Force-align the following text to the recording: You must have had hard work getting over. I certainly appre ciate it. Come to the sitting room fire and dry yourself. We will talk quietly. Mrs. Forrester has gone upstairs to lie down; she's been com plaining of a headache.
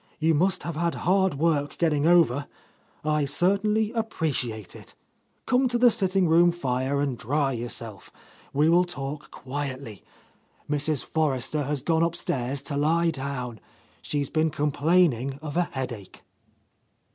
You 0.17 0.33
must 0.33 0.63
have 0.63 0.75
had 0.77 0.95
hard 0.95 1.35
work 1.35 1.77
getting 1.77 2.07
over. 2.07 2.47
I 3.05 3.25
certainly 3.25 3.91
appre 3.91 4.31
ciate 4.31 4.75
it. 4.75 4.95
Come 5.45 5.67
to 5.67 5.77
the 5.77 5.91
sitting 5.91 6.27
room 6.27 6.51
fire 6.51 6.99
and 6.99 7.15
dry 7.15 7.51
yourself. 7.51 8.11
We 8.51 8.67
will 8.67 8.83
talk 8.83 9.29
quietly. 9.29 10.01
Mrs. 10.67 11.05
Forrester 11.05 11.65
has 11.65 11.83
gone 11.83 12.01
upstairs 12.01 12.63
to 12.63 12.77
lie 12.77 13.11
down; 13.11 13.59
she's 14.01 14.31
been 14.31 14.49
com 14.49 14.71
plaining 14.71 15.37
of 15.37 15.55
a 15.55 15.65
headache. 15.65 16.23